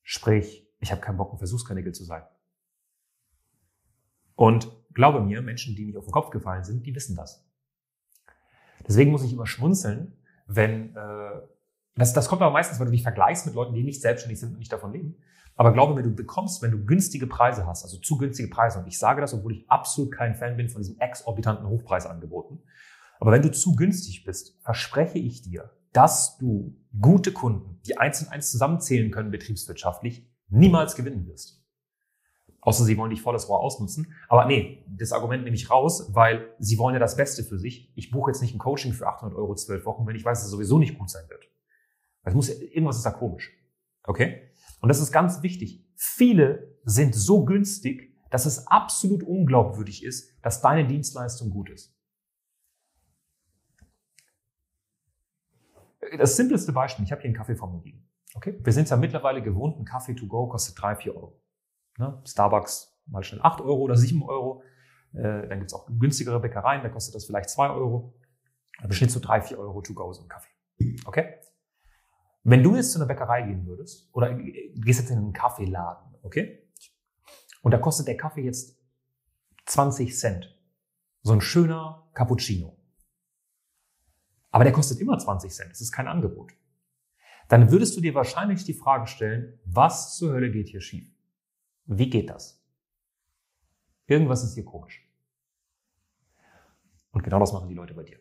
Sprich, 0.03 0.67
ich 0.79 0.91
habe 0.91 1.01
keinen 1.01 1.17
Bock, 1.17 1.33
ein 1.33 1.37
Versuchskanickel 1.37 1.93
zu 1.93 2.03
sein. 2.03 2.23
Und 4.35 4.69
glaube 4.93 5.21
mir, 5.21 5.41
Menschen, 5.41 5.75
die 5.75 5.85
nicht 5.85 5.97
auf 5.97 6.05
den 6.05 6.11
Kopf 6.11 6.29
gefallen 6.29 6.63
sind, 6.63 6.85
die 6.85 6.93
wissen 6.93 7.15
das. 7.15 7.45
Deswegen 8.87 9.11
muss 9.11 9.23
ich 9.23 9.33
immer 9.33 9.47
schmunzeln, 9.47 10.17
wenn 10.45 10.95
äh, 10.95 11.41
das, 11.95 12.13
das 12.13 12.27
kommt 12.27 12.41
aber 12.41 12.51
meistens, 12.51 12.79
weil 12.79 12.87
du 12.87 12.91
dich 12.91 13.03
vergleichst 13.03 13.45
mit 13.45 13.55
Leuten, 13.55 13.73
die 13.73 13.83
nicht 13.83 14.01
selbstständig 14.01 14.39
sind 14.39 14.53
und 14.53 14.59
nicht 14.59 14.73
davon 14.73 14.91
leben. 14.91 15.15
Aber 15.55 15.71
glaube 15.71 15.93
mir, 15.93 16.01
du 16.01 16.13
bekommst, 16.13 16.61
wenn 16.61 16.71
du 16.71 16.83
günstige 16.83 17.27
Preise 17.27 17.67
hast, 17.67 17.83
also 17.83 17.97
zu 17.97 18.17
günstige 18.17 18.49
Preise, 18.49 18.79
und 18.79 18.87
ich 18.87 18.97
sage 18.97 19.21
das, 19.21 19.33
obwohl 19.33 19.53
ich 19.53 19.69
absolut 19.69 20.11
kein 20.11 20.35
Fan 20.35 20.57
bin 20.57 20.67
von 20.67 20.81
diesen 20.81 20.99
exorbitanten 20.99 21.67
Hochpreisangeboten, 21.67 22.63
aber 23.19 23.31
wenn 23.31 23.43
du 23.43 23.51
zu 23.51 23.75
günstig 23.75 24.25
bist, 24.25 24.59
verspreche 24.63 25.19
ich 25.19 25.43
dir, 25.43 25.69
dass 25.93 26.37
du 26.37 26.75
gute 26.99 27.31
Kunden, 27.31 27.79
die 27.85 27.97
eins 27.97 28.21
und 28.21 28.29
eins 28.29 28.51
zusammenzählen 28.51 29.11
können 29.11 29.31
betriebswirtschaftlich, 29.31 30.27
niemals 30.49 30.95
gewinnen 30.95 31.25
wirst. 31.27 31.63
Außer 32.61 32.85
sie 32.85 32.97
wollen 32.97 33.09
dich 33.09 33.21
volles 33.21 33.49
Rohr 33.49 33.59
ausnutzen. 33.59 34.13
Aber 34.29 34.45
nee, 34.45 34.85
das 34.87 35.11
Argument 35.11 35.43
nehme 35.43 35.55
ich 35.55 35.69
raus, 35.69 36.09
weil 36.13 36.53
sie 36.59 36.77
wollen 36.77 36.93
ja 36.93 36.99
das 36.99 37.17
Beste 37.17 37.43
für 37.43 37.59
sich. 37.59 37.91
Ich 37.95 38.09
buche 38.09 38.31
jetzt 38.31 38.41
nicht 38.41 38.55
ein 38.55 38.59
Coaching 38.59 38.93
für 38.93 39.07
800 39.07 39.37
Euro 39.37 39.53
zwölf 39.55 39.85
Wochen, 39.85 40.07
wenn 40.07 40.15
ich 40.15 40.23
weiß, 40.23 40.39
dass 40.39 40.45
es 40.45 40.51
sowieso 40.51 40.79
nicht 40.79 40.97
gut 40.97 41.09
sein 41.09 41.27
wird. 41.29 41.43
Das 42.23 42.33
muss, 42.33 42.49
irgendwas 42.49 42.97
ist 42.97 43.05
da 43.05 43.11
komisch. 43.11 43.51
Okay? 44.03 44.49
Und 44.79 44.89
das 44.89 45.01
ist 45.01 45.11
ganz 45.11 45.43
wichtig. 45.43 45.85
Viele 45.95 46.77
sind 46.85 47.15
so 47.15 47.43
günstig, 47.43 48.15
dass 48.29 48.45
es 48.45 48.67
absolut 48.67 49.23
unglaubwürdig 49.23 50.03
ist, 50.03 50.31
dass 50.41 50.61
deine 50.61 50.87
Dienstleistung 50.87 51.49
gut 51.49 51.69
ist. 51.69 51.92
Das 56.17 56.35
simpleste 56.35 56.71
Beispiel, 56.73 57.05
ich 57.05 57.11
habe 57.11 57.21
hier 57.21 57.29
einen 57.29 57.37
Kaffee 57.37 57.55
vor 57.55 57.71
mir 57.71 57.81
liegen. 57.81 58.09
Okay? 58.35 58.59
Wir 58.61 58.73
sind 58.73 58.89
ja 58.89 58.97
mittlerweile 58.97 59.41
gewohnt, 59.41 59.79
ein 59.79 59.85
Kaffee 59.85 60.15
to 60.15 60.27
go 60.27 60.47
kostet 60.47 60.81
drei, 60.81 60.95
vier 60.95 61.15
Euro. 61.15 61.41
Ne? 61.97 62.21
Starbucks 62.25 62.93
mal 63.07 63.23
schnell 63.23 63.41
8 63.43 63.61
Euro 63.61 63.81
oder 63.81 63.95
7 63.95 64.23
Euro. 64.23 64.63
Äh, 65.13 65.47
dann 65.47 65.59
gibt's 65.59 65.73
auch 65.73 65.87
günstigere 65.99 66.39
Bäckereien, 66.39 66.81
da 66.81 66.89
kostet 66.89 67.15
das 67.15 67.25
vielleicht 67.25 67.49
2 67.49 67.69
Euro. 67.69 68.13
Aber 68.81 68.93
Schnitt 68.93 69.11
so 69.11 69.19
3, 69.19 69.41
4 69.41 69.59
Euro 69.59 69.81
to 69.81 69.93
go 69.93 70.11
so 70.11 70.23
ein 70.23 70.27
Kaffee. 70.27 70.49
Okay? 71.05 71.35
Wenn 72.43 72.63
du 72.63 72.75
jetzt 72.75 72.91
zu 72.91 72.99
einer 72.99 73.07
Bäckerei 73.07 73.43
gehen 73.43 73.65
würdest, 73.65 74.09
oder 74.13 74.33
gehst 74.33 74.99
jetzt 74.99 75.11
in 75.11 75.17
einen 75.17 75.33
Kaffeeladen, 75.33 76.15
okay? 76.23 76.67
Und 77.61 77.71
da 77.71 77.77
kostet 77.77 78.07
der 78.07 78.17
Kaffee 78.17 78.41
jetzt 78.41 78.77
20 79.65 80.17
Cent. 80.17 80.53
So 81.21 81.31
ein 81.31 81.39
schöner 81.39 82.09
Cappuccino. 82.13 82.77
Aber 84.53 84.63
der 84.63 84.71
kostet 84.71 85.01
immer 85.01 85.17
20 85.17 85.51
Cent. 85.51 85.71
Das 85.71 85.81
ist 85.81 85.91
kein 85.91 86.07
Angebot. 86.07 86.53
Dann 87.49 87.71
würdest 87.71 87.97
du 87.97 88.01
dir 88.01 88.13
wahrscheinlich 88.13 88.63
die 88.63 88.75
Frage 88.75 89.07
stellen, 89.07 89.59
was 89.65 90.15
zur 90.15 90.31
Hölle 90.31 90.51
geht 90.51 90.69
hier 90.69 90.79
schief? 90.79 91.11
Wie 91.85 92.09
geht 92.09 92.29
das? 92.29 92.63
Irgendwas 94.05 94.43
ist 94.43 94.53
hier 94.53 94.63
komisch. 94.63 95.03
Und 97.11 97.23
genau 97.23 97.39
das 97.39 97.51
machen 97.51 97.67
die 97.67 97.73
Leute 97.73 97.95
bei 97.95 98.03
dir. 98.03 98.19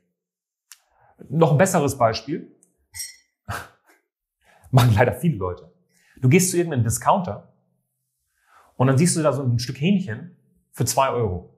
Noch 1.28 1.52
ein 1.52 1.58
besseres 1.58 1.98
Beispiel. 1.98 2.56
machen 4.70 4.94
leider 4.94 5.12
viele 5.12 5.36
Leute. 5.36 5.70
Du 6.16 6.30
gehst 6.30 6.50
zu 6.50 6.56
irgendeinem 6.56 6.84
Discounter 6.84 7.52
und 8.76 8.86
dann 8.86 8.96
siehst 8.96 9.16
du 9.16 9.22
da 9.22 9.34
so 9.34 9.42
ein 9.42 9.58
Stück 9.58 9.78
Hähnchen 9.78 10.34
für 10.70 10.86
zwei 10.86 11.10
Euro. 11.10 11.54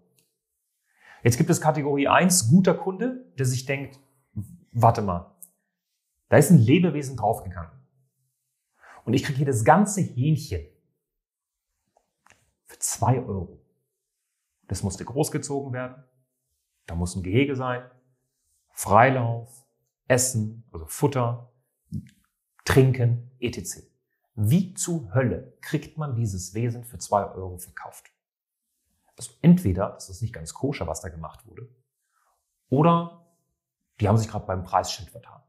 Jetzt 1.22 1.38
gibt 1.38 1.48
es 1.48 1.60
Kategorie 1.60 2.08
1, 2.08 2.50
guter 2.50 2.74
Kunde, 2.74 3.32
der 3.38 3.46
sich 3.46 3.66
denkt, 3.66 4.00
warte 4.74 5.02
mal, 5.02 5.34
da 6.28 6.36
ist 6.36 6.50
ein 6.50 6.58
Lebewesen 6.58 7.16
draufgegangen. 7.16 7.72
Und 9.04 9.14
ich 9.14 9.22
kriege 9.22 9.38
hier 9.38 9.46
das 9.46 9.64
ganze 9.64 10.00
Hähnchen 10.00 10.66
für 12.64 12.78
zwei 12.78 13.18
Euro. 13.18 13.60
Das 14.66 14.82
musste 14.82 15.04
großgezogen 15.04 15.72
werden. 15.72 16.02
Da 16.86 16.94
muss 16.94 17.14
ein 17.14 17.22
Gehege 17.22 17.54
sein. 17.54 17.88
Freilauf, 18.70 19.64
Essen, 20.08 20.64
also 20.72 20.86
Futter, 20.86 21.52
Trinken, 22.64 23.30
etc. 23.38 23.82
Wie 24.34 24.74
zu 24.74 25.14
Hölle 25.14 25.56
kriegt 25.60 25.96
man 25.96 26.16
dieses 26.16 26.54
Wesen 26.54 26.84
für 26.84 26.98
zwei 26.98 27.24
Euro 27.24 27.58
verkauft? 27.58 28.10
Also 29.16 29.32
entweder 29.42 29.90
das 29.90 30.08
ist 30.08 30.22
nicht 30.22 30.34
ganz 30.34 30.52
koscher, 30.52 30.86
was 30.86 31.00
da 31.00 31.08
gemacht 31.08 31.46
wurde, 31.46 31.68
oder 32.68 33.23
die 34.00 34.08
haben 34.08 34.16
sich 34.16 34.28
gerade 34.28 34.46
beim 34.46 34.64
Preisschild 34.64 35.10
vertan. 35.10 35.40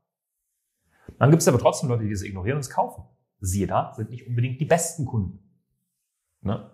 Dann 1.20 1.30
gibt 1.32 1.42
es 1.42 1.48
aber 1.48 1.60
trotzdem 1.60 1.90
Leute, 1.90 2.04
die 2.04 2.12
das 2.12 2.24
ignorieren 2.24 2.58
und 2.58 2.62
es 2.62 2.70
kaufen. 2.70 3.04
Siehe 3.40 3.68
da, 3.68 3.94
sind 3.96 4.10
nicht 4.10 4.28
unbedingt 4.28 4.60
die 4.60 4.66
besten 4.66 5.06
Kunden. 5.06 5.40
Ne? 6.42 6.72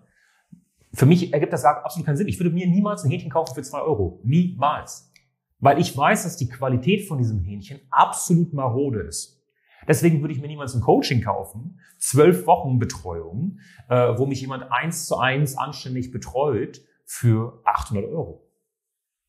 Für 0.94 1.06
mich 1.06 1.32
ergibt 1.32 1.52
das 1.52 1.64
absolut 1.64 2.06
keinen 2.06 2.16
Sinn. 2.16 2.28
Ich 2.28 2.38
würde 2.38 2.50
mir 2.50 2.66
niemals 2.66 3.04
ein 3.04 3.10
Hähnchen 3.10 3.30
kaufen 3.30 3.54
für 3.54 3.62
zwei 3.62 3.80
Euro. 3.80 4.20
Niemals. 4.24 5.10
Weil 5.58 5.78
ich 5.78 5.96
weiß, 5.96 6.24
dass 6.24 6.36
die 6.36 6.48
Qualität 6.48 7.06
von 7.06 7.18
diesem 7.18 7.40
Hähnchen 7.40 7.80
absolut 7.90 8.52
marode 8.52 9.00
ist. 9.00 9.40
Deswegen 9.88 10.20
würde 10.20 10.34
ich 10.34 10.40
mir 10.40 10.48
niemals 10.48 10.74
ein 10.74 10.80
Coaching 10.80 11.22
kaufen, 11.22 11.80
zwölf 11.98 12.46
Wochen 12.46 12.78
Betreuung, 12.78 13.58
äh, 13.88 14.16
wo 14.16 14.26
mich 14.26 14.40
jemand 14.40 14.70
eins 14.70 15.06
zu 15.06 15.18
eins 15.18 15.56
anständig 15.56 16.12
betreut 16.12 16.82
für 17.04 17.60
800 17.64 18.04
Euro. 18.04 18.48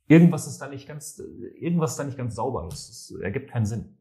Irgendwas 0.08 0.48
ist 0.48 0.60
da 0.60 0.68
nicht 0.68 0.88
ganz, 0.88 1.20
irgendwas 1.56 1.96
da 1.96 2.04
nicht 2.04 2.18
ganz 2.18 2.36
sauber. 2.36 2.68
Das, 2.70 2.88
das 2.88 3.20
ergibt 3.22 3.52
keinen 3.52 3.66
Sinn. 3.66 3.98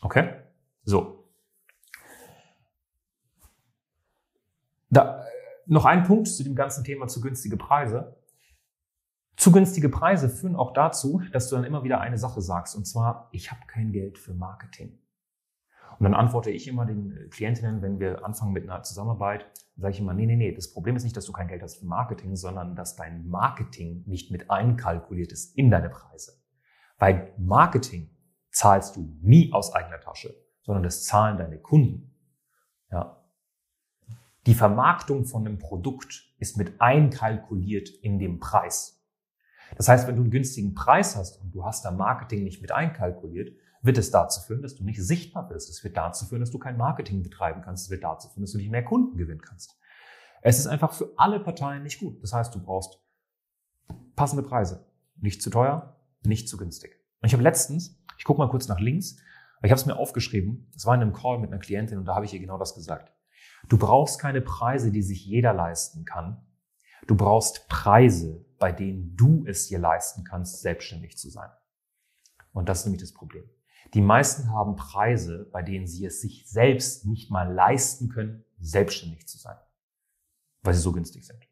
Okay? 0.00 0.42
So. 0.84 1.28
Da, 4.88 5.24
noch 5.66 5.84
ein 5.84 6.04
Punkt 6.04 6.28
zu 6.28 6.44
dem 6.44 6.54
ganzen 6.54 6.84
Thema 6.84 7.08
zu 7.08 7.20
günstige 7.20 7.56
Preise. 7.56 8.16
Zu 9.36 9.52
günstige 9.52 9.90
Preise 9.90 10.30
führen 10.30 10.56
auch 10.56 10.72
dazu, 10.72 11.20
dass 11.32 11.48
du 11.48 11.56
dann 11.56 11.64
immer 11.64 11.84
wieder 11.84 12.00
eine 12.00 12.16
Sache 12.16 12.40
sagst, 12.40 12.74
und 12.74 12.86
zwar, 12.86 13.28
ich 13.32 13.50
habe 13.50 13.60
kein 13.66 13.92
Geld 13.92 14.18
für 14.18 14.32
Marketing. 14.32 14.98
Und 15.98 16.04
dann 16.04 16.14
antworte 16.14 16.50
ich 16.50 16.68
immer 16.68 16.86
den 16.86 17.28
Klientinnen, 17.30 17.82
wenn 17.82 17.98
wir 17.98 18.24
anfangen 18.24 18.52
mit 18.52 18.68
einer 18.68 18.82
Zusammenarbeit, 18.82 19.46
sage 19.76 19.94
ich 19.94 20.00
immer, 20.00 20.14
nee, 20.14 20.26
nee, 20.26 20.36
nee, 20.36 20.52
das 20.52 20.72
Problem 20.72 20.96
ist 20.96 21.04
nicht, 21.04 21.16
dass 21.16 21.26
du 21.26 21.32
kein 21.32 21.48
Geld 21.48 21.62
hast 21.62 21.78
für 21.78 21.86
Marketing, 21.86 22.36
sondern 22.36 22.76
dass 22.76 22.96
dein 22.96 23.26
Marketing 23.26 24.04
nicht 24.06 24.30
mit 24.30 24.50
einkalkuliert 24.50 25.32
ist 25.32 25.56
in 25.56 25.70
deine 25.70 25.88
Preise. 25.88 26.32
Weil 26.98 27.32
Marketing 27.38 28.10
zahlst 28.50 28.96
du 28.96 29.16
nie 29.20 29.52
aus 29.52 29.74
eigener 29.74 30.00
Tasche, 30.00 30.34
sondern 30.62 30.82
das 30.82 31.04
zahlen 31.04 31.38
deine 31.38 31.58
Kunden. 31.58 32.14
Ja, 32.90 33.22
die 34.46 34.54
Vermarktung 34.54 35.24
von 35.24 35.44
einem 35.44 35.58
Produkt 35.58 36.32
ist 36.38 36.56
mit 36.56 36.80
einkalkuliert 36.80 37.88
in 37.88 38.18
dem 38.18 38.38
Preis. 38.38 39.04
Das 39.76 39.88
heißt, 39.88 40.06
wenn 40.06 40.14
du 40.14 40.22
einen 40.22 40.30
günstigen 40.30 40.74
Preis 40.74 41.16
hast 41.16 41.42
und 41.42 41.52
du 41.52 41.64
hast 41.64 41.84
da 41.84 41.90
Marketing 41.90 42.44
nicht 42.44 42.62
mit 42.62 42.70
einkalkuliert, 42.70 43.56
wird 43.86 43.98
es 43.98 44.10
dazu 44.10 44.40
führen, 44.40 44.62
dass 44.62 44.74
du 44.74 44.84
nicht 44.84 45.02
sichtbar 45.02 45.48
bist. 45.48 45.70
Es 45.70 45.82
wird 45.82 45.96
dazu 45.96 46.26
führen, 46.26 46.40
dass 46.40 46.50
du 46.50 46.58
kein 46.58 46.76
Marketing 46.76 47.22
betreiben 47.22 47.62
kannst. 47.62 47.84
Es 47.84 47.90
wird 47.90 48.04
dazu 48.04 48.28
führen, 48.28 48.42
dass 48.42 48.52
du 48.52 48.58
nicht 48.58 48.70
mehr 48.70 48.84
Kunden 48.84 49.16
gewinnen 49.16 49.40
kannst. 49.40 49.78
Es 50.42 50.58
ist 50.58 50.66
einfach 50.66 50.92
für 50.92 51.12
alle 51.16 51.40
Parteien 51.40 51.82
nicht 51.82 51.98
gut. 51.98 52.22
Das 52.22 52.32
heißt, 52.32 52.54
du 52.54 52.62
brauchst 52.62 53.00
passende 54.14 54.42
Preise. 54.42 54.86
Nicht 55.16 55.42
zu 55.42 55.50
teuer, 55.50 55.96
nicht 56.22 56.48
zu 56.48 56.56
günstig. 56.56 57.00
Und 57.20 57.26
ich 57.26 57.32
habe 57.32 57.42
letztens, 57.42 57.98
ich 58.18 58.24
gucke 58.24 58.38
mal 58.38 58.48
kurz 58.48 58.68
nach 58.68 58.80
links, 58.80 59.16
ich 59.62 59.70
habe 59.70 59.80
es 59.80 59.86
mir 59.86 59.96
aufgeschrieben, 59.96 60.70
das 60.74 60.84
war 60.86 60.94
in 60.94 61.00
einem 61.00 61.12
Call 61.12 61.38
mit 61.38 61.50
einer 61.50 61.58
Klientin 61.58 61.98
und 61.98 62.04
da 62.04 62.14
habe 62.14 62.26
ich 62.26 62.34
ihr 62.34 62.40
genau 62.40 62.58
das 62.58 62.74
gesagt. 62.74 63.12
Du 63.68 63.78
brauchst 63.78 64.20
keine 64.20 64.40
Preise, 64.40 64.92
die 64.92 65.02
sich 65.02 65.24
jeder 65.24 65.52
leisten 65.52 66.04
kann. 66.04 66.46
Du 67.06 67.16
brauchst 67.16 67.68
Preise, 67.68 68.44
bei 68.58 68.70
denen 68.70 69.16
du 69.16 69.44
es 69.46 69.68
dir 69.68 69.78
leisten 69.78 70.24
kannst, 70.24 70.60
selbstständig 70.60 71.16
zu 71.16 71.30
sein. 71.30 71.50
Und 72.52 72.68
das 72.68 72.80
ist 72.80 72.84
nämlich 72.86 73.02
das 73.02 73.12
Problem. 73.12 73.48
Die 73.94 74.00
meisten 74.00 74.50
haben 74.50 74.76
Preise, 74.76 75.48
bei 75.52 75.62
denen 75.62 75.86
sie 75.86 76.04
es 76.04 76.20
sich 76.20 76.48
selbst 76.48 77.06
nicht 77.06 77.30
mal 77.30 77.52
leisten 77.52 78.08
können, 78.08 78.44
selbstständig 78.58 79.26
zu 79.26 79.38
sein, 79.38 79.56
weil 80.62 80.74
sie 80.74 80.80
so 80.80 80.92
günstig 80.92 81.26
sind. 81.26 81.48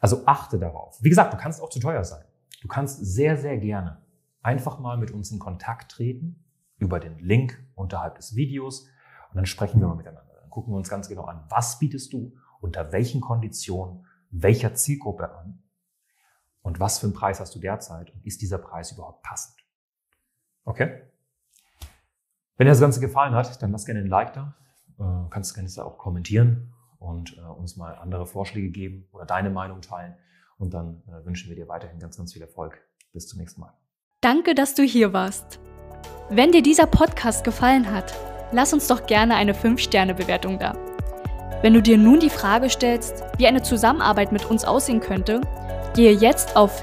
Also 0.00 0.26
achte 0.26 0.58
darauf. 0.58 1.02
Wie 1.02 1.08
gesagt, 1.08 1.32
du 1.32 1.36
kannst 1.36 1.60
auch 1.60 1.70
zu 1.70 1.80
teuer 1.80 2.04
sein. 2.04 2.24
Du 2.60 2.68
kannst 2.68 3.04
sehr, 3.04 3.36
sehr 3.36 3.58
gerne 3.58 4.02
einfach 4.42 4.78
mal 4.78 4.98
mit 4.98 5.10
uns 5.10 5.30
in 5.30 5.38
Kontakt 5.38 5.92
treten 5.92 6.44
über 6.78 7.00
den 7.00 7.18
Link 7.18 7.62
unterhalb 7.74 8.16
des 8.16 8.34
Videos 8.34 8.88
und 9.30 9.36
dann 9.36 9.46
sprechen 9.46 9.80
wir 9.80 9.88
mal 9.88 9.96
miteinander 9.96 10.34
gucken 10.54 10.72
wir 10.72 10.76
uns 10.76 10.88
ganz 10.88 11.08
genau 11.08 11.24
an, 11.24 11.44
was 11.48 11.80
bietest 11.80 12.12
du, 12.12 12.32
unter 12.60 12.92
welchen 12.92 13.20
Konditionen, 13.20 14.06
welcher 14.30 14.74
Zielgruppe 14.74 15.34
an 15.36 15.64
und 16.62 16.78
was 16.78 17.00
für 17.00 17.06
einen 17.06 17.12
Preis 17.12 17.40
hast 17.40 17.56
du 17.56 17.58
derzeit 17.58 18.14
und 18.14 18.24
ist 18.24 18.40
dieser 18.40 18.58
Preis 18.58 18.92
überhaupt 18.92 19.24
passend. 19.24 19.58
Okay? 20.64 21.03
Wenn 22.56 22.66
dir 22.66 22.70
das 22.72 22.80
Ganze 22.80 23.00
gefallen 23.00 23.34
hat, 23.34 23.62
dann 23.62 23.72
lass 23.72 23.84
gerne 23.84 24.00
ein 24.00 24.06
Like 24.06 24.32
da, 24.32 24.54
äh, 24.98 25.28
kannst 25.30 25.54
gerne 25.54 25.68
auch 25.84 25.98
kommentieren 25.98 26.72
und 26.98 27.36
äh, 27.36 27.40
uns 27.40 27.76
mal 27.76 27.94
andere 27.96 28.26
Vorschläge 28.26 28.70
geben 28.70 29.08
oder 29.12 29.26
deine 29.26 29.50
Meinung 29.50 29.80
teilen 29.80 30.14
und 30.58 30.74
dann 30.74 31.02
äh, 31.08 31.24
wünschen 31.26 31.48
wir 31.48 31.56
dir 31.56 31.68
weiterhin 31.68 31.98
ganz, 31.98 32.16
ganz 32.16 32.32
viel 32.32 32.42
Erfolg. 32.42 32.80
Bis 33.12 33.28
zum 33.28 33.38
nächsten 33.38 33.60
Mal. 33.60 33.72
Danke, 34.20 34.54
dass 34.54 34.74
du 34.74 34.82
hier 34.82 35.12
warst. 35.12 35.60
Wenn 36.30 36.52
dir 36.52 36.62
dieser 36.62 36.86
Podcast 36.86 37.44
gefallen 37.44 37.92
hat, 37.92 38.14
lass 38.52 38.72
uns 38.72 38.86
doch 38.86 39.06
gerne 39.06 39.34
eine 39.36 39.52
5-Sterne-Bewertung 39.52 40.58
da. 40.58 40.74
Wenn 41.62 41.74
du 41.74 41.82
dir 41.82 41.98
nun 41.98 42.20
die 42.20 42.30
Frage 42.30 42.70
stellst, 42.70 43.24
wie 43.38 43.46
eine 43.46 43.62
Zusammenarbeit 43.62 44.32
mit 44.32 44.46
uns 44.46 44.64
aussehen 44.64 45.00
könnte, 45.00 45.40
gehe 45.94 46.12
jetzt 46.12 46.56
auf 46.56 46.82